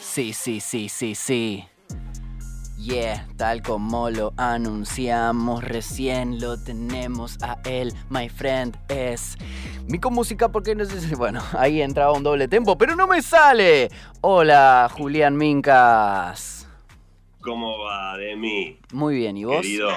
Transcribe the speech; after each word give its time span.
Sí, 0.00 0.32
sí, 0.32 0.60
sí, 0.60 0.88
sí, 0.88 1.14
sí. 1.14 1.64
Yeah, 2.78 3.26
tal 3.36 3.60
como 3.62 4.08
lo 4.08 4.32
anunciamos 4.36 5.64
recién, 5.64 6.40
lo 6.40 6.62
tenemos 6.62 7.36
a 7.42 7.58
él, 7.64 7.92
my 8.08 8.28
friend, 8.28 8.76
es 8.88 9.36
Mico 9.88 10.12
Música, 10.12 10.48
porque 10.48 10.76
no 10.76 10.84
sé 10.84 11.00
si... 11.00 11.14
Bueno, 11.16 11.42
ahí 11.58 11.82
entraba 11.82 12.12
un 12.12 12.22
doble 12.22 12.46
tempo, 12.46 12.78
pero 12.78 12.94
no 12.94 13.08
me 13.08 13.20
sale. 13.20 13.90
Hola, 14.20 14.88
Julián 14.92 15.36
Mincas. 15.36 16.68
¿Cómo 17.40 17.78
va, 17.80 18.16
Demi? 18.16 18.78
Muy 18.92 19.16
bien, 19.16 19.36
¿y 19.36 19.44
vos? 19.44 19.60
Querido. 19.60 19.90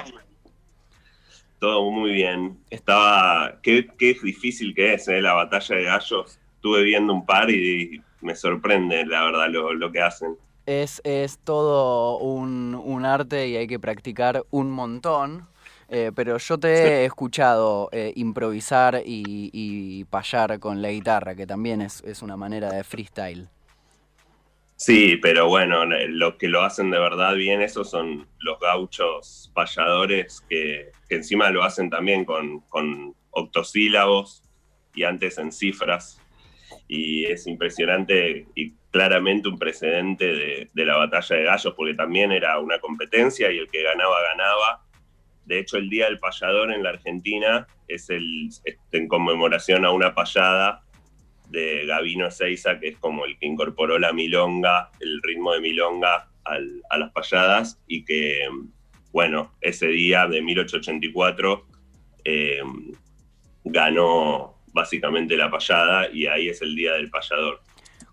Todo 1.60 1.88
muy 1.90 2.10
bien. 2.10 2.58
Estaba... 2.68 3.60
Qué, 3.62 3.86
qué 3.96 4.16
difícil 4.20 4.74
que 4.74 4.94
es, 4.94 5.06
¿eh? 5.06 5.22
La 5.22 5.34
batalla 5.34 5.76
de 5.76 5.84
gallos. 5.84 6.40
Estuve 6.56 6.82
viendo 6.82 7.12
un 7.12 7.24
par 7.24 7.48
y 7.50 8.02
me 8.22 8.34
sorprende, 8.34 9.04
la 9.06 9.24
verdad, 9.24 9.48
lo, 9.50 9.74
lo 9.74 9.92
que 9.92 10.00
hacen. 10.00 10.36
Es, 10.64 11.00
es 11.04 11.38
todo 11.38 12.18
un, 12.18 12.74
un 12.74 13.04
arte 13.04 13.48
y 13.48 13.56
hay 13.56 13.66
que 13.66 13.78
practicar 13.78 14.44
un 14.50 14.70
montón. 14.70 15.46
Eh, 15.94 16.10
pero 16.14 16.38
yo 16.38 16.56
te 16.56 16.70
he 16.72 17.04
escuchado 17.04 17.90
eh, 17.92 18.14
improvisar 18.16 19.02
y, 19.04 19.50
y 19.52 20.04
payar 20.04 20.58
con 20.58 20.80
la 20.80 20.90
guitarra, 20.90 21.34
que 21.34 21.46
también 21.46 21.82
es, 21.82 22.02
es 22.06 22.22
una 22.22 22.34
manera 22.34 22.70
de 22.70 22.82
freestyle. 22.82 23.46
Sí, 24.76 25.16
pero 25.20 25.48
bueno, 25.48 25.84
los 25.84 26.36
que 26.36 26.48
lo 26.48 26.62
hacen 26.62 26.90
de 26.90 26.98
verdad 26.98 27.34
bien, 27.34 27.60
esos 27.60 27.90
son 27.90 28.26
los 28.38 28.58
gauchos 28.58 29.52
payadores 29.54 30.40
que, 30.48 30.92
que 31.10 31.16
encima 31.16 31.50
lo 31.50 31.62
hacen 31.62 31.90
también 31.90 32.24
con, 32.24 32.60
con 32.70 33.14
octosílabos 33.30 34.42
y 34.94 35.04
antes 35.04 35.36
en 35.36 35.52
cifras. 35.52 36.21
Y 36.88 37.24
es 37.24 37.46
impresionante 37.46 38.46
y 38.54 38.72
claramente 38.90 39.48
un 39.48 39.58
precedente 39.58 40.68
de, 40.72 40.84
la 40.84 40.96
batalla 40.96 41.36
de 41.36 41.44
gallos, 41.44 41.74
porque 41.74 41.94
también 41.94 42.30
era 42.30 42.58
una 42.58 42.78
competencia 42.78 43.50
y 43.50 43.58
el 43.58 43.68
que 43.68 43.82
ganaba, 43.82 44.20
ganaba. 44.22 44.84
De 45.46 45.58
hecho, 45.58 45.78
el 45.78 45.88
Día 45.88 46.06
del 46.06 46.18
Payador 46.18 46.72
en 46.72 46.82
la 46.82 46.90
Argentina 46.90 47.66
es 47.88 48.10
el, 48.10 48.50
en 48.92 49.08
conmemoración 49.08 49.84
a 49.84 49.90
una 49.90 50.14
payada 50.14 50.82
de 51.48 51.86
Gavino 51.86 52.26
Ezeiza, 52.26 52.78
que 52.78 52.88
es 52.88 52.98
como 52.98 53.24
el 53.24 53.38
que 53.38 53.46
incorporó 53.46 53.98
la 53.98 54.12
milonga, 54.12 54.90
el 55.00 55.20
ritmo 55.22 55.52
de 55.52 55.60
milonga 55.60 56.28
a 56.44 56.98
las 56.98 57.12
payadas, 57.12 57.80
y 57.86 58.04
que, 58.04 58.48
bueno, 59.12 59.52
ese 59.60 59.88
día 59.88 60.26
de 60.26 60.42
1884 60.42 61.66
eh, 62.24 62.62
ganó 63.64 64.61
básicamente 64.72 65.36
la 65.36 65.50
payada 65.50 66.08
y 66.12 66.26
ahí 66.26 66.48
es 66.48 66.62
el 66.62 66.74
Día 66.74 66.94
del 66.94 67.10
Payador. 67.10 67.60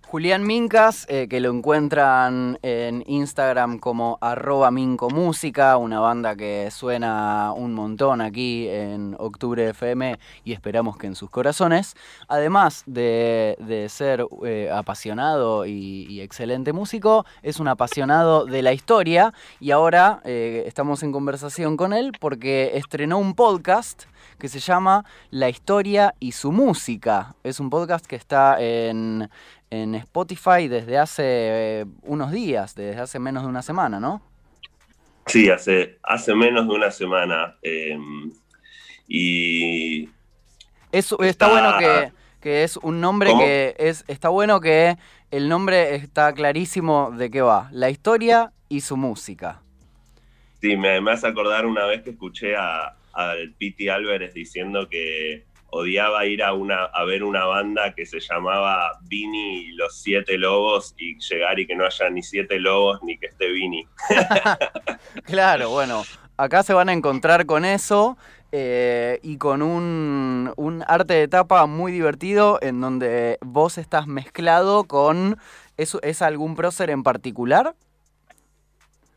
Julián 0.10 0.42
Mincas, 0.42 1.06
eh, 1.08 1.28
que 1.30 1.40
lo 1.40 1.52
encuentran 1.52 2.58
en 2.64 3.04
Instagram 3.06 3.78
como 3.78 4.18
arroba 4.22 4.72
mincomúsica, 4.72 5.78
una 5.78 6.00
banda 6.00 6.36
que 6.36 6.72
suena 6.72 7.54
un 7.56 7.76
montón 7.76 8.20
aquí 8.20 8.68
en 8.70 9.16
Octubre 9.20 9.70
FM 9.70 10.18
y 10.44 10.54
esperamos 10.54 10.98
que 10.98 11.06
en 11.06 11.14
sus 11.14 11.30
corazones. 11.30 11.94
Además 12.28 12.82
de, 12.88 13.86
ser 13.88 14.26
eh, 14.44 14.72
apasionado 14.74 15.68
y, 15.68 16.08
y, 16.10 16.22
excelente 16.22 16.74
músico, 16.74 17.28
es 17.44 17.60
un 17.60 17.68
apasionado 17.68 18.46
de 18.46 18.64
la 18.64 18.74
historia 18.74 19.32
y 19.60 19.70
ahora 19.70 20.22
eh, 20.24 20.64
estamos 20.66 21.04
en 21.04 21.12
conversación 21.12 21.78
con 21.78 21.94
él 21.94 22.14
porque 22.20 22.72
estrenó 22.74 23.20
un 23.20 23.36
podcast 23.36 24.06
que 24.40 24.48
se 24.48 24.60
llama 24.60 25.06
La 25.30 25.50
historia 25.50 26.16
y 26.20 26.32
su 26.32 26.52
música. 26.52 27.36
Es 27.44 27.60
un 27.60 27.70
podcast 27.70 28.06
que 28.06 28.16
está 28.16 28.60
en 28.60 29.30
en 29.70 29.96
Spotify 29.96 30.68
desde 30.68 30.98
hace 30.98 31.24
eh, 31.26 31.86
unos 32.04 32.32
días, 32.32 32.76
desde 32.76 33.00
hace 33.00 33.20
menos 33.20 33.44
de 33.44 33.50
una 33.50 33.62
semana, 33.62 34.00
¿no? 34.00 34.22
Sí, 35.26 35.50
hace, 35.50 36.00
hace 36.04 36.34
menos 36.34 36.68
de 36.68 36.74
una 36.74 36.92
semana. 36.92 37.58
Eh, 37.62 37.98
y. 39.08 40.10
Eso, 40.92 41.18
está, 41.22 41.28
está, 41.28 41.50
bueno 41.50 41.78
que, 41.78 42.12
que 42.42 42.64
es 42.64 42.78
un 42.78 43.00
nombre 43.00 43.30
¿Cómo? 43.30 43.42
que 43.42 43.76
es. 43.78 44.04
Está 44.08 44.30
bueno 44.30 44.60
que 44.60 44.98
el 45.30 45.48
nombre 45.50 45.96
está 45.96 46.34
clarísimo 46.34 47.12
de 47.12 47.30
qué 47.30 47.42
va. 47.42 47.70
La 47.72 47.90
historia 47.92 48.52
y 48.70 48.82
su 48.82 48.98
música. 48.98 49.62
Sí, 50.62 50.76
me, 50.76 51.00
me 51.00 51.12
hace 51.12 51.28
acordar 51.28 51.66
una 51.66 51.86
vez 51.86 52.02
que 52.02 52.10
escuché 52.10 52.56
a, 52.56 52.98
al 53.14 53.54
Piti 53.54 53.90
Álvarez 53.90 54.34
diciendo 54.34 54.90
que 54.90 55.46
odiaba 55.72 56.26
ir 56.26 56.44
a, 56.44 56.54
una, 56.54 56.86
a 56.86 57.04
ver 57.06 57.24
una 57.24 57.46
banda 57.46 57.94
que 57.94 58.06
se 58.06 58.20
llamaba 58.20 58.98
Vini 59.04 59.68
y 59.68 59.72
los 59.74 60.02
Siete 60.02 60.38
Lobos 60.38 60.96
y 60.98 61.18
llegar 61.20 61.60
y 61.60 61.68
que 61.68 61.76
no 61.76 61.86
haya 61.86 62.10
ni 62.10 62.24
Siete 62.24 62.60
Lobos 62.60 63.02
ni 63.04 63.18
que 63.18 63.28
esté 63.28 63.48
Vini. 63.48 63.88
claro, 65.24 65.70
bueno, 65.70 66.04
acá 66.38 66.64
se 66.64 66.74
van 66.74 66.90
a 66.90 66.94
encontrar 66.94 67.46
con 67.46 67.66
eso 67.66 68.18
eh, 68.52 69.20
y 69.22 69.38
con 69.38 69.62
un, 69.62 70.54
un, 70.56 70.84
arte 70.88 71.14
de 71.14 71.28
tapa 71.28 71.66
muy 71.68 71.92
divertido 71.92 72.58
en 72.62 72.82
donde 72.82 73.38
vos 73.42 73.78
estás 73.78 74.08
mezclado 74.08 74.86
con... 74.86 75.38
¿Es, 75.78 75.96
es 76.02 76.22
algún 76.22 76.56
prócer 76.56 76.90
en 76.90 77.04
particular? 77.04 77.74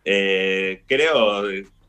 Eh, 0.05 0.83
creo 0.87 1.43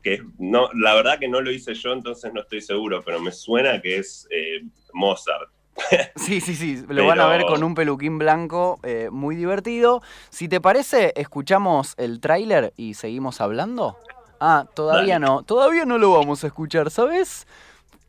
que 0.04 0.22
no, 0.38 0.68
la 0.74 0.94
verdad 0.94 1.18
que 1.18 1.28
no 1.28 1.40
lo 1.40 1.50
hice 1.50 1.74
yo, 1.74 1.92
entonces 1.92 2.32
no 2.32 2.42
estoy 2.42 2.60
seguro, 2.60 3.02
pero 3.02 3.18
me 3.18 3.32
suena 3.32 3.80
que 3.80 3.96
es 3.98 4.28
eh, 4.30 4.62
Mozart. 4.92 5.50
Sí, 6.14 6.40
sí, 6.40 6.54
sí, 6.54 6.76
lo 6.76 6.86
pero... 6.86 7.06
van 7.06 7.20
a 7.20 7.26
ver 7.26 7.46
con 7.46 7.64
un 7.64 7.74
peluquín 7.74 8.18
blanco 8.18 8.78
eh, 8.84 9.08
muy 9.10 9.34
divertido. 9.34 10.02
Si 10.30 10.46
te 10.46 10.60
parece, 10.60 11.12
escuchamos 11.16 11.94
el 11.96 12.20
tráiler 12.20 12.72
y 12.76 12.94
seguimos 12.94 13.40
hablando. 13.40 13.96
Ah, 14.38 14.66
todavía 14.74 15.14
Dale. 15.14 15.26
no, 15.26 15.42
todavía 15.42 15.84
no 15.84 15.98
lo 15.98 16.12
vamos 16.12 16.44
a 16.44 16.48
escuchar, 16.48 16.90
¿sabes? 16.90 17.46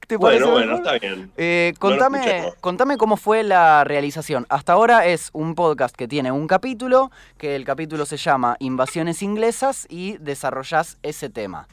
¿Te 0.06 0.18
bueno, 0.18 0.52
bueno, 0.52 0.76
está 0.76 1.00
bien. 1.00 1.32
Eh, 1.36 1.74
contame, 1.80 2.44
no 2.44 2.54
contame 2.62 2.98
cómo 2.98 3.18
fue 3.18 3.42
la 3.44 3.84
realización. 3.84 4.46
Hasta 4.50 4.74
ahora 4.74 5.08
es 5.08 5.30
un 5.34 5.56
podcast 5.56 5.96
que 5.96 6.08
tiene 6.08 6.32
un 6.32 6.46
capítulo, 6.46 7.10
que 7.40 7.56
el 7.56 7.66
capítulo 7.66 8.06
se 8.06 8.18
llama 8.18 8.56
Invasiones 8.60 9.24
Inglesas 9.24 9.88
y 9.90 10.18
desarrollás 10.18 11.00
ese 11.02 11.30
tema. 11.30 11.68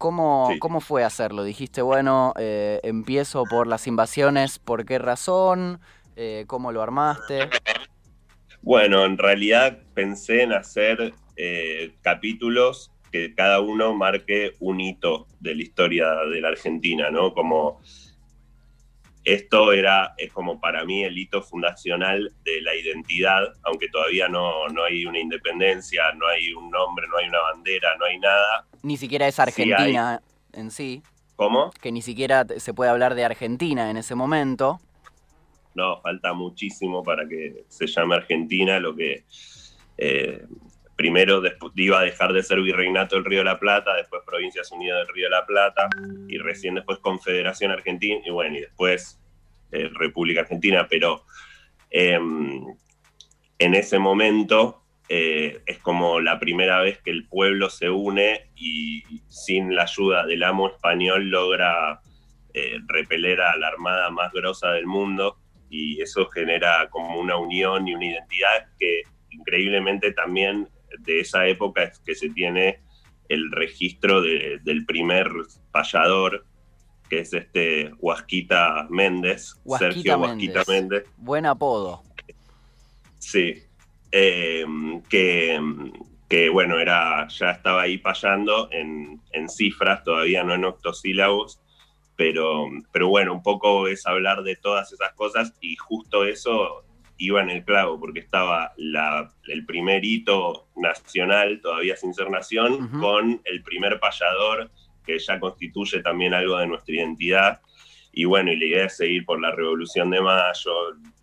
¿Cómo, 0.00 0.48
sí. 0.50 0.58
¿Cómo, 0.58 0.80
fue 0.80 1.04
hacerlo? 1.04 1.44
Dijiste, 1.44 1.82
bueno, 1.82 2.32
eh, 2.38 2.80
empiezo 2.82 3.44
por 3.44 3.66
las 3.66 3.86
invasiones, 3.86 4.58
¿por 4.58 4.86
qué 4.86 4.98
razón? 4.98 5.78
Eh, 6.16 6.44
¿Cómo 6.46 6.72
lo 6.72 6.80
armaste? 6.80 7.50
Bueno, 8.62 9.04
en 9.04 9.18
realidad 9.18 9.78
pensé 9.92 10.42
en 10.42 10.54
hacer 10.54 11.12
eh, 11.36 11.92
capítulos 12.00 12.90
que 13.12 13.34
cada 13.34 13.60
uno 13.60 13.94
marque 13.94 14.54
un 14.58 14.80
hito 14.80 15.26
de 15.38 15.54
la 15.54 15.62
historia 15.62 16.06
de 16.32 16.40
la 16.40 16.48
Argentina, 16.48 17.10
¿no? 17.10 17.34
Como 17.34 17.82
esto 19.24 19.72
era, 19.72 20.14
es 20.16 20.32
como 20.32 20.60
para 20.60 20.84
mí 20.84 21.04
el 21.04 21.16
hito 21.16 21.42
fundacional 21.42 22.32
de 22.44 22.60
la 22.62 22.74
identidad, 22.74 23.42
aunque 23.64 23.88
todavía 23.88 24.28
no, 24.28 24.68
no 24.68 24.84
hay 24.84 25.04
una 25.04 25.18
independencia, 25.18 26.12
no 26.16 26.26
hay 26.26 26.52
un 26.52 26.70
nombre, 26.70 27.06
no 27.08 27.18
hay 27.18 27.28
una 27.28 27.40
bandera, 27.40 27.96
no 27.98 28.06
hay 28.06 28.18
nada. 28.18 28.66
Ni 28.82 28.96
siquiera 28.96 29.28
es 29.28 29.38
Argentina 29.38 30.20
sí 30.22 30.30
en 30.52 30.70
sí. 30.70 31.02
¿Cómo? 31.36 31.70
Que 31.80 31.92
ni 31.92 32.02
siquiera 32.02 32.46
se 32.58 32.74
puede 32.74 32.90
hablar 32.90 33.14
de 33.14 33.24
Argentina 33.24 33.90
en 33.90 33.96
ese 33.96 34.14
momento. 34.14 34.80
No, 35.74 36.00
falta 36.00 36.32
muchísimo 36.32 37.02
para 37.02 37.26
que 37.28 37.64
se 37.68 37.86
llame 37.86 38.16
Argentina, 38.16 38.78
lo 38.78 38.94
que 38.94 39.24
eh, 39.96 40.44
primero 41.00 41.40
iba 41.76 42.00
a 42.00 42.02
dejar 42.02 42.34
de 42.34 42.42
ser 42.42 42.60
Virreinato 42.60 43.16
del 43.16 43.24
Río 43.24 43.38
de 43.38 43.46
la 43.46 43.58
Plata, 43.58 43.94
después 43.94 44.20
Provincias 44.26 44.70
Unidas 44.70 44.98
del 44.98 45.14
Río 45.14 45.24
de 45.28 45.30
la 45.30 45.46
Plata, 45.46 45.88
y 46.28 46.36
recién 46.36 46.74
después 46.74 46.98
Confederación 46.98 47.70
Argentina, 47.70 48.20
y 48.22 48.30
bueno, 48.30 48.58
y 48.58 48.60
después 48.60 49.18
eh, 49.72 49.88
República 49.94 50.42
Argentina, 50.42 50.86
pero 50.90 51.24
eh, 51.90 52.18
en 53.58 53.74
ese 53.74 53.98
momento 53.98 54.82
eh, 55.08 55.62
es 55.64 55.78
como 55.78 56.20
la 56.20 56.38
primera 56.38 56.82
vez 56.82 57.00
que 57.00 57.12
el 57.12 57.26
pueblo 57.26 57.70
se 57.70 57.88
une 57.88 58.50
y 58.54 59.02
sin 59.28 59.74
la 59.74 59.84
ayuda 59.84 60.26
del 60.26 60.42
amo 60.42 60.68
español 60.68 61.30
logra 61.30 62.02
eh, 62.52 62.78
repeler 62.88 63.40
a 63.40 63.56
la 63.56 63.68
armada 63.68 64.10
más 64.10 64.30
grosa 64.34 64.72
del 64.72 64.86
mundo, 64.86 65.38
y 65.70 66.02
eso 66.02 66.26
genera 66.26 66.90
como 66.90 67.18
una 67.18 67.36
unión 67.38 67.88
y 67.88 67.94
una 67.94 68.04
identidad 68.04 68.66
que 68.78 69.00
increíblemente 69.30 70.12
también 70.12 70.68
de 70.98 71.20
esa 71.20 71.46
época 71.46 71.84
es 71.84 71.98
que 72.00 72.14
se 72.14 72.30
tiene 72.30 72.80
el 73.28 73.50
registro 73.52 74.20
de, 74.20 74.58
del 74.62 74.84
primer 74.84 75.30
payador, 75.70 76.44
que 77.08 77.20
es 77.20 77.32
este 77.32 77.92
Huasquita 77.98 78.86
Méndez, 78.90 79.54
Huasquita 79.64 79.92
Sergio 79.92 80.18
Méndez. 80.18 80.56
Huasquita 80.56 80.72
Méndez. 80.72 81.04
Buen 81.16 81.46
apodo. 81.46 82.02
Sí, 83.18 83.62
eh, 84.10 84.64
que, 85.08 85.60
que, 86.28 86.48
bueno, 86.48 86.78
era, 86.78 87.28
ya 87.28 87.50
estaba 87.50 87.82
ahí 87.82 87.98
payando 87.98 88.68
en, 88.72 89.20
en, 89.32 89.48
cifras, 89.48 90.02
todavía 90.02 90.42
no 90.42 90.54
en 90.54 90.64
octosílabos, 90.64 91.60
pero, 92.16 92.66
pero 92.92 93.08
bueno, 93.08 93.32
un 93.32 93.42
poco 93.42 93.86
es 93.86 94.06
hablar 94.06 94.42
de 94.42 94.56
todas 94.56 94.92
esas 94.92 95.12
cosas 95.12 95.54
y 95.60 95.76
justo 95.76 96.24
eso 96.24 96.84
iba 97.20 97.42
en 97.42 97.50
el 97.50 97.64
clavo, 97.64 98.00
porque 98.00 98.20
estaba 98.20 98.72
el 98.76 99.66
primer 99.66 100.04
hito 100.04 100.68
nacional, 100.74 101.60
todavía 101.62 101.94
sin 101.94 102.14
ser 102.14 102.30
nación, 102.30 102.88
con 102.98 103.40
el 103.44 103.62
primer 103.62 104.00
payador, 104.00 104.70
que 105.04 105.18
ya 105.18 105.38
constituye 105.38 106.02
también 106.02 106.32
algo 106.32 106.56
de 106.56 106.66
nuestra 106.66 106.94
identidad. 106.94 107.60
Y 108.12 108.24
bueno, 108.24 108.50
y 108.50 108.58
la 108.58 108.64
idea 108.64 108.86
es 108.86 108.96
seguir 108.96 109.26
por 109.26 109.38
la 109.38 109.52
Revolución 109.52 110.10
de 110.10 110.20
Mayo, 110.20 110.72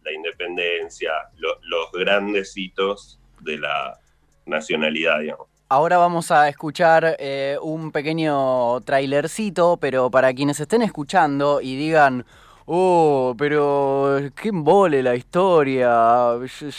la 0.04 0.12
independencia, 0.14 1.12
los 1.36 1.92
grandes 1.92 2.56
hitos 2.56 3.20
de 3.42 3.58
la 3.58 4.00
nacionalidad, 4.46 5.20
digamos. 5.20 5.48
Ahora 5.68 5.98
vamos 5.98 6.32
a 6.32 6.48
escuchar 6.48 7.18
eh, 7.20 7.58
un 7.62 7.92
pequeño 7.92 8.80
trailercito, 8.82 9.78
pero 9.82 10.12
para 10.12 10.34
quienes 10.34 10.60
estén 10.60 10.84
escuchando 10.84 11.60
y 11.60 11.76
digan, 11.76 12.24
oh, 12.68 13.34
pero 13.38 14.20
qué 14.36 14.50
embole 14.50 15.02
la 15.02 15.16
historia, 15.16 15.90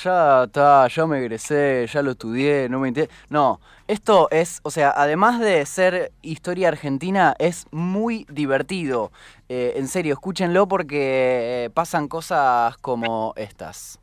ya 0.03 0.45
está, 0.45 0.87
ya 0.87 1.07
me 1.07 1.19
egresé, 1.19 1.87
ya 1.93 2.03
lo 2.03 2.13
estudié, 2.13 2.69
no 2.69 2.79
me 2.79 2.89
interesa. 2.89 3.13
No, 3.29 3.61
esto 3.89 4.29
es, 4.31 4.61
o 4.63 4.71
sea, 4.71 4.93
además 4.95 5.41
de 5.41 5.65
ser 5.67 6.13
historia 6.23 6.69
argentina, 6.69 7.35
es 7.39 7.67
muy 7.73 8.27
divertido. 8.31 9.11
Eh, 9.49 9.73
en 9.77 9.89
serio, 9.89 10.13
escúchenlo 10.13 10.69
porque 10.69 11.65
eh, 11.65 11.71
pasan 11.71 12.07
cosas 12.07 12.77
como 12.79 13.33
estas. 13.37 13.99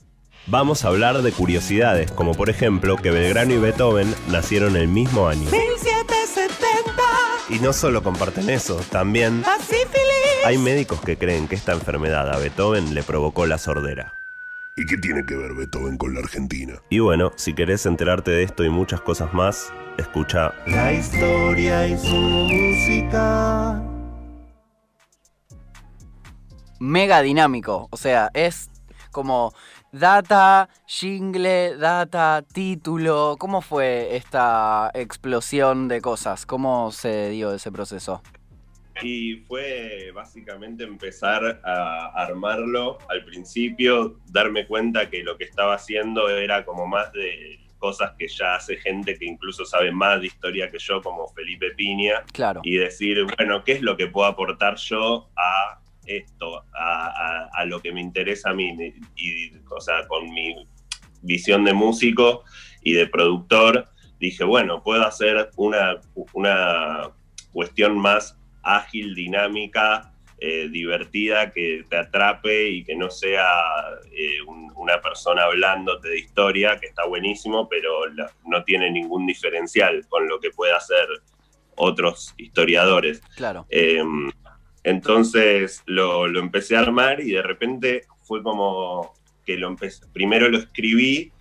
Vamos 0.47 0.85
a 0.85 0.89
hablar 0.89 1.21
de 1.21 1.31
curiosidades, 1.31 2.11
como 2.11 2.33
por 2.33 2.49
ejemplo 2.49 2.97
que 2.97 3.09
Belgrano 3.09 3.53
y 3.53 3.57
Beethoven 3.57 4.13
nacieron 4.29 4.75
el 4.75 4.87
mismo 4.87 5.27
año. 5.27 5.49
1770. 5.49 7.01
Y 7.49 7.59
no 7.59 7.73
solo 7.73 8.03
comparten 8.03 8.49
eso, 8.49 8.75
también 8.91 9.43
hay 10.45 10.59
médicos 10.59 11.01
que 11.01 11.17
creen 11.17 11.47
que 11.47 11.55
esta 11.55 11.73
enfermedad 11.73 12.31
a 12.31 12.37
Beethoven 12.37 12.93
le 12.93 13.01
provocó 13.01 13.47
la 13.47 13.57
sordera. 13.57 14.13
¿Y 14.77 14.85
qué 14.85 14.95
tiene 14.97 15.25
que 15.25 15.35
ver 15.35 15.55
Beethoven 15.55 15.97
con 15.97 16.13
la 16.13 16.19
Argentina? 16.19 16.75
Y 16.91 16.99
bueno, 16.99 17.31
si 17.35 17.55
querés 17.55 17.87
enterarte 17.87 18.29
de 18.29 18.43
esto 18.43 18.63
y 18.63 18.69
muchas 18.69 19.01
cosas 19.01 19.33
más, 19.33 19.73
escucha 19.97 20.53
La 20.67 20.93
historia 20.93 21.87
y 21.87 21.97
su 21.97 22.15
música. 22.15 23.81
Mega 26.79 27.23
dinámico, 27.23 27.87
o 27.89 27.97
sea, 27.97 28.29
es 28.35 28.69
como 29.09 29.51
Data, 29.91 30.69
jingle, 30.85 31.77
data, 31.77 32.43
título. 32.53 33.37
¿Cómo 33.39 33.61
fue 33.61 34.15
esta 34.15 34.91
explosión 34.93 35.87
de 35.87 36.01
cosas? 36.01 36.45
¿Cómo 36.45 36.91
se 36.91 37.29
dio 37.29 37.53
ese 37.53 37.71
proceso? 37.71 38.21
Y 39.01 39.37
fue 39.47 40.11
básicamente 40.13 40.83
empezar 40.83 41.61
a 41.63 42.11
armarlo 42.15 42.97
al 43.09 43.25
principio, 43.25 44.19
darme 44.27 44.65
cuenta 44.65 45.09
que 45.09 45.23
lo 45.23 45.37
que 45.37 45.43
estaba 45.43 45.75
haciendo 45.75 46.29
era 46.29 46.63
como 46.63 46.87
más 46.87 47.11
de 47.11 47.59
cosas 47.77 48.13
que 48.17 48.27
ya 48.27 48.55
hace 48.55 48.77
gente 48.77 49.17
que 49.17 49.25
incluso 49.25 49.65
sabe 49.65 49.91
más 49.91 50.21
de 50.21 50.27
historia 50.27 50.71
que 50.71 50.79
yo, 50.79 51.01
como 51.01 51.27
Felipe 51.29 51.71
Piña. 51.71 52.23
Claro. 52.33 52.61
Y 52.63 52.77
decir, 52.77 53.25
bueno, 53.37 53.63
¿qué 53.63 53.73
es 53.73 53.81
lo 53.81 53.97
que 53.97 54.07
puedo 54.07 54.27
aportar 54.27 54.75
yo 54.77 55.29
a 55.35 55.81
esto 56.05 56.63
a, 56.73 57.65
lo 57.65 57.81
que 57.81 57.91
me 57.91 58.01
interesa 58.01 58.51
a 58.51 58.53
mí, 58.53 58.75
y, 59.15 59.51
o 59.69 59.81
sea, 59.81 60.07
con 60.07 60.31
mi 60.31 60.67
visión 61.21 61.63
de 61.63 61.73
músico 61.73 62.43
y 62.83 62.93
de 62.93 63.07
productor, 63.07 63.87
dije, 64.19 64.43
bueno, 64.43 64.83
puedo 64.83 65.03
hacer 65.05 65.49
una, 65.57 65.99
una 66.33 67.11
cuestión 67.51 67.97
más 67.97 68.37
ágil, 68.65 69.15
dinámica, 69.15 70.11
eh, 70.37 70.67
divertida, 70.69 71.51
que 71.51 71.85
te 71.89 71.97
atrape 71.97 72.69
y 72.69 72.83
que 72.83 72.95
no 72.95 73.09
sea 73.09 73.45
eh, 74.11 74.41
una 74.75 74.99
persona 74.99 75.43
hablándote 75.43 76.09
de 76.09 76.19
historia, 76.19 76.77
que 76.77 76.87
está 76.87 77.05
buenísimo, 77.05 77.69
pero 77.69 77.89
no 78.45 78.63
tiene 78.65 78.91
ningún 78.91 79.25
diferencial 79.25 80.05
con 80.09 80.27
lo 80.27 80.39
que 80.41 80.49
puede 80.49 80.73
hacer 80.73 81.07
otros 81.77 82.33
historiadores. 82.37 83.21
Claro. 83.37 83.65
Em, 83.69 84.29
entonces 84.83 85.83
lo, 85.85 86.27
empecé 86.27 86.75
a 86.75 86.81
armar 86.81 87.21
y 87.21 87.31
de 87.31 87.41
repente 87.41 88.03
fue 88.23 88.43
como 88.43 89.13
que 89.45 89.57
lo 89.57 89.67
empecé, 89.67 90.05
primero 90.11 90.49
lo 90.49 90.57
escribí 90.57 91.31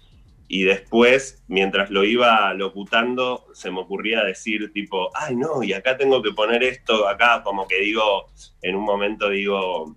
y 0.48 0.64
después, 0.64 1.42
mientras 1.48 1.90
lo 1.90 2.04
iba 2.04 2.52
locutando, 2.54 3.46
se 3.54 3.70
me 3.70 3.80
ocurría 3.80 4.22
decir 4.22 4.72
tipo, 4.72 5.10
ay 5.14 5.36
no, 5.36 5.62
y 5.62 5.72
acá 5.72 5.96
tengo 5.96 6.22
que 6.22 6.32
poner 6.32 6.62
esto, 6.62 7.08
acá 7.08 7.42
como 7.42 7.66
que 7.66 7.80
digo, 7.80 8.26
en 8.62 8.76
un 8.76 8.84
momento 8.84 9.30
digo, 9.30 9.96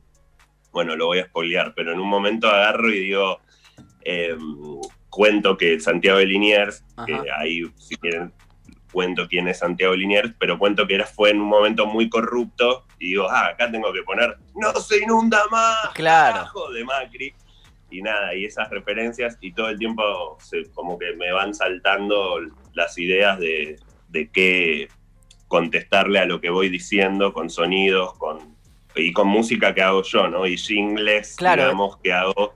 bueno, 0.71 0.95
lo 0.95 1.07
voy 1.07 1.19
a 1.19 1.25
spoilear, 1.25 1.73
pero 1.75 1.91
en 1.91 1.99
un 1.99 2.07
momento 2.07 2.47
agarro 2.47 2.89
y 2.89 2.99
digo, 2.99 3.39
em, 4.01 4.39
cuento 5.09 5.57
que 5.57 5.79
Santiago 5.79 6.19
de 6.19 6.25
Liniers, 6.27 6.83
que 7.05 7.19
ahí 7.35 7.63
si 7.77 7.95
quieren 7.97 8.33
cuento 8.91 9.27
quién 9.27 9.47
es 9.47 9.59
Santiago 9.59 9.95
Liniers, 9.95 10.33
pero 10.39 10.57
cuento 10.57 10.87
que 10.87 10.95
era, 10.95 11.05
fue 11.05 11.29
en 11.31 11.41
un 11.41 11.47
momento 11.47 11.85
muy 11.85 12.09
corrupto 12.09 12.85
y 12.99 13.09
digo, 13.09 13.29
ah, 13.29 13.47
acá 13.47 13.69
tengo 13.69 13.91
que 13.93 14.01
poner, 14.03 14.37
no 14.55 14.73
se 14.79 15.03
inunda 15.03 15.43
más, 15.51 15.89
claro. 15.93 16.49
de 16.73 16.83
Macri. 16.83 17.35
Y 17.89 18.01
nada, 18.01 18.35
y 18.35 18.45
esas 18.45 18.69
referencias 18.69 19.37
y 19.39 19.53
todo 19.53 19.69
el 19.69 19.77
tiempo 19.77 20.37
como 20.73 20.99
que 20.99 21.13
me 21.15 21.31
van 21.31 21.53
saltando 21.53 22.39
las 22.73 22.97
ideas 22.97 23.39
de, 23.39 23.77
de 24.09 24.29
qué 24.29 24.89
contestarle 25.47 26.19
a 26.19 26.25
lo 26.25 26.41
que 26.41 26.49
voy 26.49 26.69
diciendo 26.69 27.31
con 27.31 27.49
sonidos, 27.49 28.13
con 28.17 28.57
y 28.99 29.13
con 29.13 29.27
música 29.27 29.73
que 29.73 29.81
hago 29.81 30.01
yo, 30.03 30.27
¿no? 30.27 30.47
Y 30.47 30.57
jingles, 30.57 31.37
digamos, 31.37 31.97
que 31.97 32.11
hago 32.11 32.55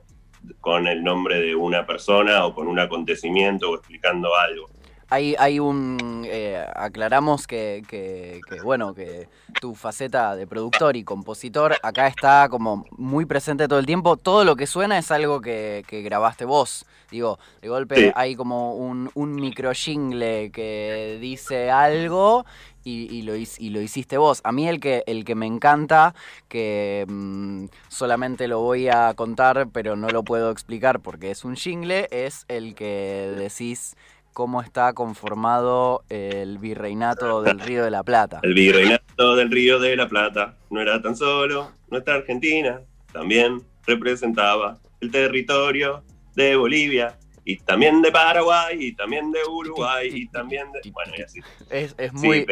con 0.60 0.88
el 0.88 1.04
nombre 1.04 1.40
de 1.40 1.56
una 1.56 1.86
persona 1.86 2.46
o 2.46 2.56
con 2.56 2.68
un 2.68 2.80
acontecimiento 2.80 3.70
o 3.70 3.76
explicando 3.76 4.36
algo 4.36 4.71
hay, 5.12 5.36
hay 5.38 5.60
un. 5.60 6.26
Eh, 6.26 6.66
aclaramos 6.74 7.46
que, 7.46 7.84
que, 7.86 8.40
bueno, 8.64 8.96
que 8.96 9.28
tu 9.60 9.76
faceta 9.76 10.38
de 10.38 10.48
productor 10.48 10.96
y 10.96 11.04
compositor 11.04 11.76
acá 11.84 12.08
está 12.08 12.48
como 12.50 12.86
muy 12.92 13.26
presente 13.26 13.68
todo 13.68 13.80
el 13.80 13.86
tiempo. 13.86 14.16
Todo 14.16 14.46
lo 14.46 14.56
que 14.56 14.66
suena 14.68 14.98
es 14.98 15.12
algo 15.12 15.42
que, 15.42 15.84
grabaste 15.90 16.46
vos. 16.46 16.86
Digo, 17.12 17.40
de 17.62 17.68
golpe 17.68 18.14
hay 18.16 18.36
como 18.36 18.76
un, 18.76 19.12
un 19.14 19.36
micro 19.36 19.74
jingle 19.74 20.50
que 20.50 21.18
dice 21.20 21.70
algo 21.70 22.46
y, 22.86 23.24
lo, 23.24 23.36
y, 23.36 23.70
lo, 23.70 23.82
hiciste 23.82 24.18
vos. 24.18 24.40
A 24.46 24.54
mí 24.54 24.70
el 24.70 24.80
que, 24.80 25.04
el 25.08 25.26
que 25.26 25.36
me 25.36 25.46
encanta, 25.46 26.16
que 26.48 27.06
mm, 27.06 27.66
solamente 27.90 28.48
lo 28.48 28.62
voy 28.62 28.88
a 28.88 29.14
contar, 29.14 29.68
pero 29.74 29.98
no 29.98 30.08
lo 30.08 30.24
puedo 30.24 30.52
explicar 30.52 31.02
porque 31.02 31.32
es 31.32 31.44
un 31.44 31.58
jingle, 31.58 32.08
es 32.12 32.46
el 32.48 32.76
que 32.76 33.34
decís 33.38 33.98
cómo 34.34 34.62
está 34.62 34.94
conformado 34.94 36.04
el 36.10 36.58
virreinato 36.58 37.42
del 37.42 37.60
Río 37.60 37.84
de 37.84 37.92
la 37.92 38.04
Plata. 38.04 38.40
El 38.44 38.54
virreinato 38.54 39.36
del 39.36 39.52
Río 39.52 39.80
de 39.80 39.96
la 39.96 40.08
Plata 40.08 40.58
no 40.70 40.82
era 40.82 41.02
tan 41.02 41.16
solo 41.16 41.72
nuestra 41.90 42.16
Argentina, 42.16 42.82
también 43.12 43.62
representaba 43.86 44.80
el 45.02 45.12
territorio 45.12 46.04
de 46.36 46.56
Bolivia 46.56 47.18
y 47.44 47.58
también 47.58 48.02
de 48.02 48.12
Paraguay 48.12 48.78
y 48.80 48.94
también 48.94 49.32
de 49.32 49.40
Uruguay 49.50 50.10
y 50.14 50.28
también 50.28 50.72
de... 50.72 50.92
Bueno, 50.92 51.14
y 51.18 51.22
así. 51.22 51.42
Es, 51.70 52.14
muy... 52.14 52.46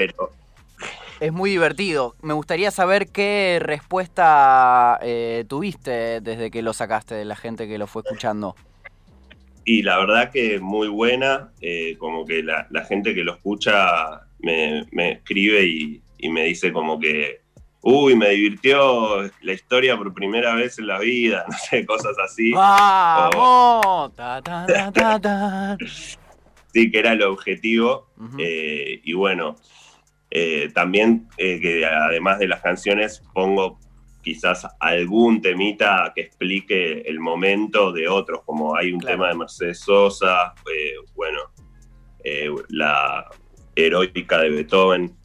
Es 1.20 1.34
muy 1.34 1.50
divertido. 1.50 2.16
Me 2.22 2.34
gustaría 2.34 2.72
saber 2.72 3.10
qué 3.10 3.60
respuesta 3.62 4.98
eh, 5.02 5.46
tuviste 5.48 6.22
desde 6.22 6.50
que 6.50 6.62
lo 6.62 6.74
sacaste 6.74 7.14
de 7.14 7.26
la 7.26 7.36
gente 7.36 7.68
que 7.68 7.78
lo 7.78 7.88
fue 7.88 8.04
escuchando. 8.06 8.56
Y 9.66 9.84
la 9.84 10.00
verdad 10.00 10.32
que 10.32 10.60
muy 10.60 10.88
buena, 10.88 11.52
eh, 11.62 11.96
como 11.98 12.26
que 12.26 12.42
la, 12.44 12.68
gente 12.88 13.14
que 13.14 13.24
lo 13.24 13.36
escucha 13.36 14.22
me, 14.40 14.86
escribe 15.12 15.66
y, 15.66 16.02
me 16.30 16.46
dice 16.46 16.74
como 16.74 17.00
que, 17.00 17.42
uy, 17.82 18.16
me 18.16 18.30
divirtió 18.30 19.22
la 19.42 19.54
historia 19.54 19.96
por 19.98 20.14
primera 20.14 20.54
vez 20.56 20.80
en 20.80 20.88
la 20.88 21.00
vida, 21.00 21.46
no 21.52 21.58
sé, 21.58 21.86
cosas 21.86 22.16
así. 22.24 22.52
¡Vamos! 22.52 24.12
sí, 26.74 26.92
que 26.92 27.00
era 27.00 27.14
el 27.14 27.22
objetivo. 27.24 28.10
Eh, 28.38 29.02
y 29.04 29.14
bueno, 29.14 29.56
eh, 30.32 30.70
también 30.74 31.28
que 31.38 31.86
además 31.86 32.40
de 32.40 32.48
las 32.48 32.62
canciones 32.62 33.24
pongo 33.34 33.80
quizás 34.30 34.68
algún 34.80 35.42
temita 35.42 36.12
que 36.14 36.22
explique 36.22 37.02
el 37.02 37.20
momento 37.20 37.92
de 37.92 38.08
otros, 38.08 38.44
como 38.46 38.76
hay 38.76 38.92
un 38.92 39.00
tema 39.00 39.30
de 39.30 39.34
Mercedes 39.34 39.80
Sosa, 39.80 40.54
eh, 40.72 40.94
bueno, 41.16 41.40
eh, 42.24 42.48
la 42.68 43.28
heroica 43.76 44.38
de 44.38 44.50
Beethoven, 44.50 45.18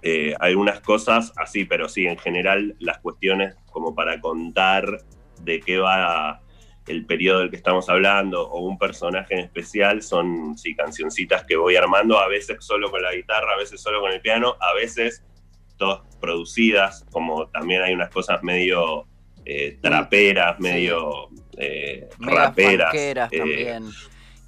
eh, 0.00 0.34
algunas 0.40 0.80
cosas 0.80 1.34
así, 1.36 1.66
pero 1.66 1.86
sí, 1.86 2.06
en 2.06 2.16
general 2.16 2.74
las 2.78 2.96
cuestiones 3.00 3.56
como 3.70 3.94
para 3.94 4.22
contar 4.22 5.02
de 5.42 5.60
qué 5.60 5.76
va 5.76 6.40
el 6.86 7.04
periodo 7.04 7.40
del 7.40 7.50
que 7.50 7.56
estamos 7.56 7.90
hablando 7.90 8.48
o 8.48 8.60
un 8.60 8.78
personaje 8.78 9.34
en 9.34 9.40
especial 9.40 10.00
son 10.00 10.56
sí, 10.56 10.74
cancioncitas 10.74 11.44
que 11.44 11.56
voy 11.56 11.76
armando, 11.76 12.18
a 12.18 12.26
veces 12.26 12.56
solo 12.64 12.90
con 12.90 13.02
la 13.02 13.12
guitarra, 13.12 13.52
a 13.52 13.58
veces 13.58 13.82
solo 13.82 14.00
con 14.00 14.12
el 14.12 14.22
piano, 14.22 14.56
a 14.60 14.72
veces 14.72 15.22
todas 15.76 16.00
producidas, 16.20 17.04
como 17.12 17.48
también 17.48 17.82
hay 17.82 17.94
unas 17.94 18.10
cosas 18.10 18.42
medio 18.42 19.06
eh, 19.44 19.78
traperas, 19.80 20.58
medio 20.58 21.28
eh, 21.56 22.08
raperas. 22.18 22.92
también. 23.30 23.84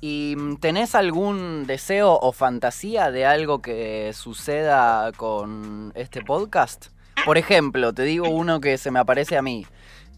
¿Y 0.01 0.35
mm, 0.37 0.57
tenés 0.57 0.95
algún 0.95 1.67
deseo 1.67 2.19
o 2.21 2.33
fantasía 2.33 3.11
de 3.11 3.27
algo 3.27 3.61
que 3.61 4.13
suceda 4.15 5.13
con 5.13 5.93
este 5.95 6.23
podcast? 6.23 6.87
Por 7.25 7.37
ejemplo, 7.37 7.93
te 7.93 8.05
digo 8.05 8.29
uno 8.29 8.61
que 8.61 8.79
se 8.79 8.91
me 8.91 9.01
aparece 9.01 9.37
a 9.37 9.43
mí. 9.43 9.67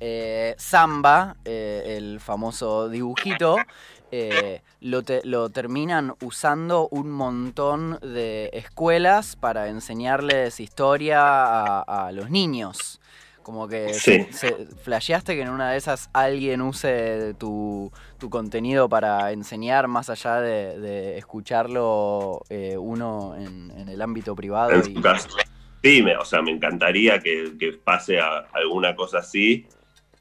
Eh, 0.01 0.55
Samba, 0.59 1.37
eh, 1.45 1.97
el 1.99 2.21
famoso 2.21 2.89
dibujito, 2.89 3.57
eh, 4.13 4.63
lo, 4.81 5.51
terminan 5.51 6.15
usando 6.23 6.89
un 6.89 7.11
montón 7.11 7.99
de 8.01 8.51
escuelas 8.53 9.37
para 9.37 9.69
enseñarles 9.69 10.61
historia 10.61 11.81
a 11.81 12.11
los 12.13 12.31
niños. 12.31 13.01
Como 13.43 13.69
que 13.69 13.95
se, 13.95 14.29
flasheaste 14.83 15.35
que 15.35 15.43
en 15.43 15.49
una 15.49 15.73
de 15.73 15.79
esas 15.79 16.11
alguien 16.13 16.61
use 16.61 17.35
tu, 17.39 17.91
contenido 18.31 18.89
para 18.89 19.33
enseñar 19.33 19.89
más 19.89 20.11
allá 20.11 20.41
de, 20.41 21.17
escucharlo 21.17 22.43
eh, 22.51 22.77
uno 22.77 23.35
en, 23.37 23.89
el 23.89 24.01
ámbito 24.03 24.37
privado. 24.37 24.71
Sí, 25.83 26.03
me, 26.03 26.15
o 26.17 26.25
sea, 26.27 26.43
me 26.43 26.51
encantaría 26.51 27.19
que, 27.21 27.81
pase 27.83 28.21
a 28.21 28.47
alguna 28.53 28.95
cosa 28.95 29.19
así. 29.19 29.67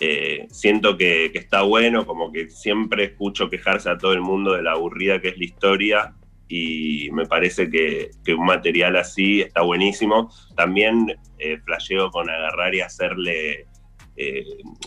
Eh, 0.02 0.48
siento 0.50 0.98
que, 0.98 1.26
está 1.34 1.64
bueno, 1.64 2.06
como 2.06 2.32
que 2.32 2.50
siempre 2.50 3.04
escucho 3.04 3.50
quejarse 3.50 3.90
a 3.90 3.98
todo 3.98 4.14
el 4.14 4.22
mundo 4.22 4.54
de 4.54 4.64
la 4.64 4.72
aburrida 4.72 5.20
que 5.20 5.30
es 5.30 5.38
la 5.38 5.44
historia 5.44 6.16
y 6.48 7.10
me 7.12 7.26
parece 7.26 7.70
que, 7.70 8.12
un 8.34 8.46
material 8.46 8.96
así 8.96 9.42
está 9.42 9.62
buenísimo. 9.62 10.32
También 10.56 11.16
eh, 11.38 11.60
flasheo 11.66 12.10
con 12.12 12.30
agarrar 12.30 12.74
y 12.74 12.82
hacerle 12.82 13.68
eh, 14.16 14.46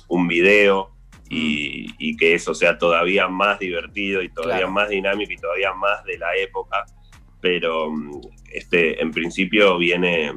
un 0.08 0.28
video 0.28 0.96
y, 1.28 1.88
mm. 2.00 2.16
que 2.16 2.34
eso 2.34 2.54
sea 2.54 2.78
todavía 2.78 3.28
más 3.28 3.58
divertido 3.58 4.22
y 4.22 4.30
todavía 4.30 4.66
más 4.66 4.88
dinámico 4.88 5.32
y 5.32 5.36
todavía 5.36 5.72
más 5.74 6.04
de 6.04 6.18
la 6.18 6.34
época. 6.36 6.84
Pero 7.40 7.90
mm, 7.90 8.20
este, 8.50 9.00
en 9.00 9.10
principio 9.10 9.76
viene, 9.78 10.32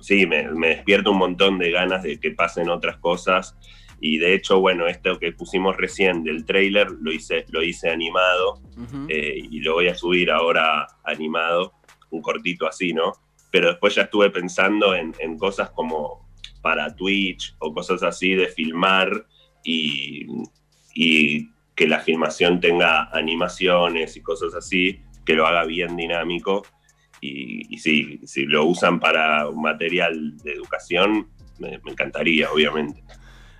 sí, 0.00 0.26
me, 0.26 0.50
me 0.50 0.68
despierta 0.68 1.10
un 1.10 1.18
montón 1.18 1.58
de 1.58 1.70
ganas 1.70 2.02
de 2.02 2.18
que 2.18 2.30
pasen 2.32 2.68
otras 2.68 2.98
cosas 2.98 3.56
y 4.00 4.18
de 4.18 4.34
hecho, 4.34 4.60
bueno, 4.60 4.86
esto 4.86 5.18
que 5.18 5.32
pusimos 5.32 5.76
recién 5.76 6.22
del 6.22 6.44
trailer 6.44 6.90
lo 7.00 7.12
hice, 7.12 7.44
lo 7.50 7.62
hice 7.62 7.90
animado 7.90 8.60
eh, 9.08 9.34
y 9.50 9.60
lo 9.60 9.74
voy 9.74 9.88
a 9.88 9.94
subir 9.94 10.30
ahora 10.30 10.86
animado, 11.04 11.74
un 12.10 12.22
cortito 12.22 12.66
así, 12.66 12.92
¿no? 12.92 13.12
Pero 13.50 13.68
después 13.68 13.94
ya 13.94 14.02
estuve 14.02 14.30
pensando 14.30 14.94
en, 14.94 15.12
cosas 15.36 15.70
como 15.70 16.28
para 16.62 16.94
Twitch 16.94 17.56
o 17.58 17.72
cosas 17.72 18.02
así 18.02 18.34
de 18.34 18.48
filmar 18.48 19.26
y, 19.64 20.26
que 21.74 21.86
la 21.86 22.00
filmación 22.00 22.58
tenga 22.58 23.08
animaciones 23.16 24.16
y 24.16 24.20
cosas 24.20 24.52
así, 24.54 25.00
que 25.24 25.34
lo 25.34 25.46
haga 25.46 25.64
bien 25.64 25.96
dinámico. 25.96 26.64
Y, 27.20 27.74
y 27.74 27.78
si, 27.78 28.20
si 28.26 28.44
lo 28.44 28.64
usan 28.64 29.00
para 29.00 29.48
un 29.48 29.62
material 29.62 30.36
de 30.38 30.52
educación, 30.52 31.28
me 31.58 31.80
encantaría, 31.86 32.50
obviamente. 32.50 33.02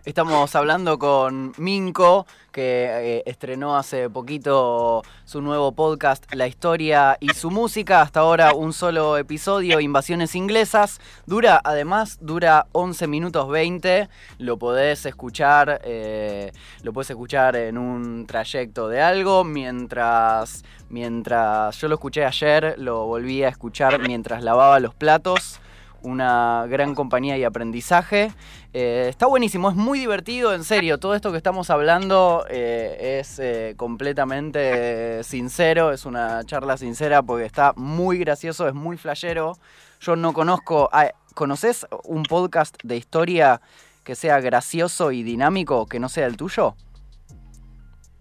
Estamos 0.04 0.54
hablando 0.54 0.98
con 0.98 1.52
Minko, 1.58 2.24
que 2.52 2.86
eh, 2.88 3.22
estrenó 3.26 3.76
hace 3.76 4.08
poquito 4.08 5.02
su 5.24 5.42
nuevo 5.42 5.72
podcast 5.72 6.32
La 6.34 6.46
historia 6.46 7.16
y 7.20 7.30
su 7.30 7.50
música. 7.50 8.00
Hasta 8.00 8.20
ahora 8.20 8.54
un 8.54 8.72
solo 8.72 9.18
episodio, 9.18 9.80
Invasiones 9.80 10.36
Inglesas. 10.36 11.00
Dura, 11.26 11.60
además, 11.62 12.18
dura 12.22 12.68
11 12.72 13.08
minutos 13.08 13.48
20. 13.48 14.08
Lo 14.38 14.56
podés 14.56 15.04
escuchar, 15.04 15.80
eh, 15.84 16.52
lo 16.82 16.92
podés 16.92 17.10
escuchar 17.10 17.56
en 17.56 17.76
un 17.76 18.26
trayecto 18.26 18.88
de 18.88 19.02
algo. 19.02 19.42
Mientras, 19.42 20.64
mientras 20.88 21.76
yo 21.76 21.88
lo 21.88 21.96
escuché 21.96 22.24
ayer, 22.24 22.76
lo 22.78 23.04
volví 23.06 23.42
a 23.42 23.48
escuchar 23.48 23.98
mientras 23.98 24.44
lavaba 24.44 24.78
los 24.78 24.94
platos 24.94 25.57
una 26.02 26.66
gran 26.68 26.94
compañía 26.94 27.36
y 27.36 27.44
aprendizaje. 27.44 28.32
Eh, 28.72 29.06
está 29.08 29.26
buenísimo, 29.26 29.70
es 29.70 29.76
muy 29.76 29.98
divertido, 29.98 30.54
en 30.54 30.64
serio. 30.64 30.98
Todo 30.98 31.14
esto 31.14 31.30
que 31.30 31.36
estamos 31.36 31.70
hablando 31.70 32.44
eh, 32.48 33.18
es 33.20 33.38
eh, 33.38 33.74
completamente 33.76 35.22
sincero, 35.24 35.92
es 35.92 36.04
una 36.04 36.44
charla 36.44 36.76
sincera 36.76 37.22
porque 37.22 37.46
está 37.46 37.72
muy 37.76 38.18
gracioso, 38.18 38.68
es 38.68 38.74
muy 38.74 38.96
flashero. 38.96 39.58
Yo 40.00 40.16
no 40.16 40.32
conozco. 40.32 40.88
Ah, 40.92 41.12
¿Conoces 41.34 41.86
un 42.04 42.24
podcast 42.24 42.76
de 42.82 42.96
historia 42.96 43.60
que 44.04 44.14
sea 44.16 44.40
gracioso 44.40 45.12
y 45.12 45.22
dinámico 45.22 45.86
que 45.86 46.00
no 46.00 46.08
sea 46.08 46.26
el 46.26 46.36
tuyo? 46.36 46.74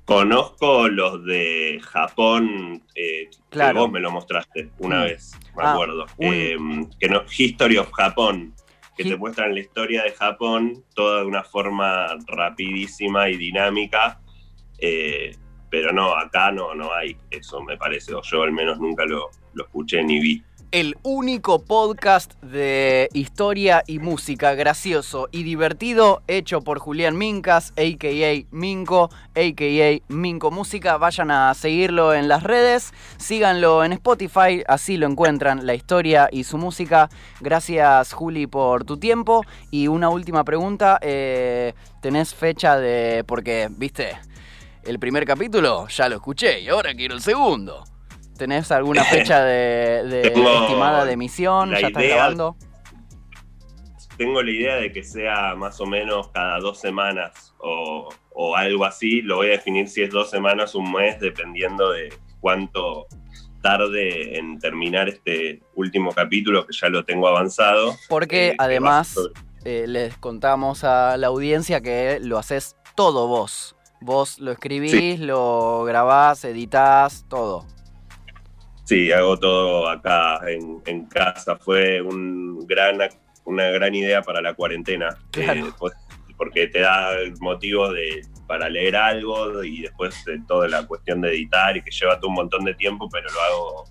Conozco 0.07 0.87
los 0.87 1.25
de 1.25 1.81
Japón, 1.83 2.81
eh, 2.95 3.29
que 3.51 3.73
vos 3.73 3.91
me 3.91 3.99
lo 3.99 4.09
mostraste 4.09 4.69
una 4.79 5.01
mm. 5.01 5.03
vez, 5.03 5.33
me 5.53 5.63
ah, 5.63 5.73
acuerdo. 5.73 6.05
Em, 6.17 6.89
que 6.97 7.09
no, 7.09 7.23
History 7.37 7.77
of 7.77 7.91
Japón, 7.91 8.53
que 8.95 9.03
te 9.03 9.17
muestran 9.17 9.53
la 9.53 9.59
historia 9.59 10.03
de 10.03 10.11
Japón 10.11 10.81
toda 10.95 11.19
de 11.19 11.25
una 11.25 11.43
forma 11.43 12.07
rapidísima 12.25 13.27
y 13.27 13.35
dinámica. 13.35 14.21
Eh, 14.77 15.35
pero 15.69 15.91
no, 15.91 16.15
acá 16.15 16.53
no, 16.53 16.73
no 16.73 16.93
hay 16.93 17.17
eso, 17.29 17.61
me 17.61 17.75
parece, 17.75 18.13
o 18.13 18.21
yo 18.21 18.43
al 18.43 18.53
menos 18.53 18.79
nunca 18.79 19.03
lo, 19.03 19.29
lo 19.55 19.65
escuché 19.65 20.01
ni 20.05 20.21
vi 20.21 20.41
el 20.71 20.97
único 21.03 21.63
podcast 21.63 22.33
de 22.41 23.09
historia 23.13 23.83
y 23.88 24.00
música 24.00 24.53
gracioso 24.53 25.29
y 25.31 25.43
divertido 25.43 26.21
hecho 26.27 26.62
por 26.62 26.79
Julián 26.79 27.17
Mincas, 27.17 27.71
a.k.a. 27.77 28.45
Minco, 28.51 29.09
a.k.a. 29.36 30.13
Minco 30.13 30.51
Música. 30.51 30.97
Vayan 30.97 31.31
a 31.31 31.53
seguirlo 31.53 32.13
en 32.13 32.27
las 32.27 32.43
redes, 32.43 32.93
síganlo 33.17 33.83
en 33.83 33.93
Spotify, 33.93 34.63
así 34.67 34.97
lo 34.97 35.07
encuentran, 35.07 35.65
la 35.65 35.74
historia 35.74 36.27
y 36.31 36.43
su 36.43 36.57
música. 36.57 37.09
Gracias 37.39 38.13
Juli 38.13 38.47
por 38.47 38.83
tu 38.83 38.97
tiempo. 38.97 39.43
Y 39.71 39.88
una 39.88 40.09
última 40.09 40.43
pregunta, 40.43 41.00
eh, 41.01 41.74
¿tenés 42.01 42.33
fecha 42.33 42.77
de... 42.77 43.24
porque, 43.25 43.69
viste, 43.71 44.17
el 44.83 45.00
primer 45.00 45.25
capítulo 45.25 45.88
ya 45.88 46.09
lo 46.09 46.15
escuché 46.15 46.62
y 46.62 46.69
ahora 46.69 46.93
quiero 46.93 47.15
el 47.15 47.21
segundo? 47.21 47.83
¿Tenés 48.38 48.72
alguna 48.72 49.03
fecha 49.03 49.44
de, 49.44 50.22
estimada 50.22 51.06
de 51.06 51.13
emisión? 51.13 51.72
¿Ya 51.72 51.88
estás 51.88 52.03
grabando? 52.03 52.56
Tengo 54.17 54.41
la 54.41 54.51
idea 54.51 54.75
de 54.77 54.91
que 54.91 55.03
sea 55.03 55.56
más 55.56 55.79
o 55.79 55.86
menos 55.86 56.29
cada 56.29 56.60
dos 56.60 56.79
semanas 56.79 57.53
o, 57.60 58.10
algo 58.56 58.86
así. 58.86 59.22
Lo 59.22 59.38
voy 59.38 59.48
a 59.48 59.51
definir 59.51 59.88
si 59.88 60.01
es 60.01 60.10
dos 60.10 60.29
semanas, 60.29 60.74
un 60.75 60.91
mes, 60.91 61.20
dependiendo 61.20 61.91
de 61.91 62.13
cuánto 62.39 63.08
tarde 63.62 64.38
en 64.38 64.60
terminar 64.60 65.10
este 65.10 65.62
último 65.75 66.12
capítulo, 66.12 66.65
que 66.65 66.75
ya 66.75 66.89
lo 66.89 67.03
tengo 67.03 67.27
avanzado. 67.27 67.96
Porque 68.10 68.50
eh, 68.50 68.56
además 68.58 69.15
eh, 69.65 69.86
les 69.88 70.17
contamos 70.17 70.84
a 70.84 71.17
la 71.17 71.27
audiencia 71.27 71.82
que 71.82 72.20
lo 72.22 72.38
haces 72.38 72.75
todo 72.96 73.27
vos. 73.27 73.75
Vos 74.00 74.39
lo 74.39 74.51
escribís, 74.51 75.20
lo 75.20 75.84
grabás, 75.84 76.46
editás, 76.46 77.25
todo. 77.27 77.65
Sí, 78.88 79.12
hago 79.12 79.38
todo 79.38 79.89
acá 79.89 80.39
en, 80.48 81.06
casa. 81.08 81.58
Fue 81.58 82.01
un 82.01 82.65
gran, 82.65 82.98
una 83.44 83.65
gran 83.65 83.94
idea 83.94 84.22
para 84.22 84.41
la 84.41 84.53
cuarentena. 84.53 85.10
Eh, 85.36 85.65
pues, 85.77 85.94
porque 86.38 86.67
te 86.67 86.79
da 86.79 87.12
motivos 87.41 87.94
de, 87.94 88.25
para 88.48 88.70
leer 88.70 88.96
algo 88.96 89.62
y 89.62 89.82
después 89.82 90.24
de 90.24 90.39
toda 90.48 90.70
la 90.70 90.88
cuestión 90.88 91.20
de 91.20 91.32
editar 91.32 91.75
y 91.75 91.82
que 91.82 91.91
lleva 91.91 92.17
todo 92.17 92.29
un 92.29 92.36
montón 92.36 92.63
de 92.63 92.75
tiempo, 92.75 93.10
pero 93.12 93.27
lo 93.29 93.41
hago 93.41 93.84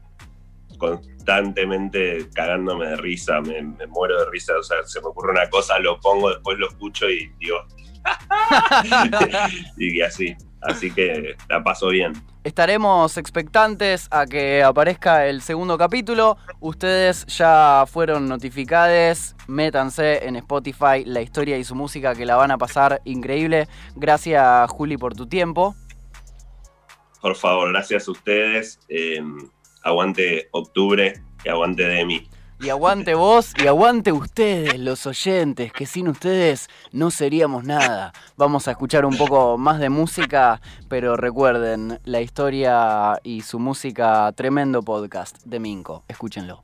constantemente 0.79 2.31
cagándome 2.35 2.87
de 2.87 2.97
risa, 2.97 3.43
me, 3.43 3.63
muero 3.89 4.19
de 4.25 4.31
risa, 4.31 4.57
o 4.59 4.63
sea, 4.63 4.83
se 4.85 5.03
me 5.03 5.09
ocurre 5.09 5.33
una 5.33 5.51
cosa, 5.51 5.79
lo 5.79 6.01
pongo, 6.01 6.31
después 6.31 6.59
lo 6.59 6.69
escucho 6.69 7.11
y 7.11 7.31
digo, 7.39 7.59
y 9.77 10.01
así, 10.01 10.35
así 10.63 10.91
que 10.91 11.37
la 11.49 11.63
paso 11.63 11.89
bien. 11.89 12.13
Estaremos 12.45 13.17
expectantes 13.17 14.07
a 14.11 14.27
que 14.27 14.63
aparezca 14.63 15.27
el 15.27 15.43
segundo 15.43 15.77
capítulo. 15.77 16.37
Ustedes 16.61 17.27
ya 17.27 17.85
fueron 17.89 18.29
notificados. 18.29 19.35
Métanse 19.49 20.27
en 20.27 20.37
Spotify 20.37 21.05
la 21.05 21.23
historia 21.23 21.59
y 21.59 21.65
su 21.65 21.75
música 21.75 22.15
que 22.15 22.25
la 22.25 22.37
van 22.37 22.53
a 22.53 22.59
pasar 22.59 23.01
increíble. 23.05 23.67
Gracias 23.97 24.71
Juli 24.71 24.97
por 24.97 25.15
tu 25.15 25.27
tiempo. 25.27 25.75
Por 27.21 27.35
favor, 27.35 27.71
gracias 27.73 28.07
a 28.07 28.13
ustedes. 28.13 28.79
Eh, 28.89 29.21
aguante 29.83 30.49
octubre 30.53 31.15
y 31.45 31.49
aguante 31.49 31.83
Demi. 31.85 32.29
Y 32.59 32.71
aguante 32.71 33.15
vos 33.15 33.53
y 33.63 33.67
aguante 33.67 34.13
ustedes, 34.13 34.79
los 34.79 35.07
oyentes, 35.07 35.73
que 35.73 35.85
sin 35.85 36.09
ustedes 36.09 36.69
no 36.91 37.11
seríamos 37.11 37.65
nada. 37.65 38.13
Vamos 38.37 38.67
a 38.67 38.71
escuchar 38.71 39.05
un 39.05 39.17
poco 39.17 39.59
más 39.59 39.79
de 39.79 39.91
música, 39.91 40.63
pero 40.89 41.17
recuerden, 41.17 42.01
la 42.05 42.23
historia 42.23 43.21
y 43.23 43.43
su 43.43 43.59
música, 43.59 44.33
tremendo 44.33 44.83
podcast 44.83 45.45
de 45.45 45.61
Minco. 45.61 46.05
Escúchenlo. 46.09 46.63